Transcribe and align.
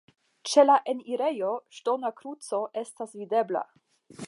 Ĉe 0.51 0.63
la 0.69 0.77
enirejo 0.93 1.51
ŝtona 1.79 2.11
kruco 2.21 2.63
estas 2.85 3.17
videbla. 3.21 3.67